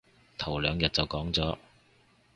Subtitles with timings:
[0.39, 1.55] 頭兩日就講咗